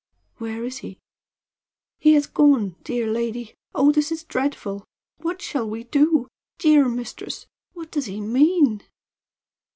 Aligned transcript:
"Where 0.37 0.63
is 0.65 0.79
he?" 0.79 0.97
"He 1.99 2.13
has 2.13 2.25
gone, 2.25 2.75
dear 2.83 3.05
lady. 3.05 3.53
Oh, 3.75 3.91
this 3.91 4.11
is 4.11 4.23
dreadful! 4.23 4.83
What 5.17 5.43
shall 5.43 5.69
we 5.69 5.83
do? 5.83 6.27
Dear 6.57 6.89
mistress, 6.89 7.45
what 7.73 7.91
does 7.91 8.07
he 8.07 8.19
mean?" 8.19 8.81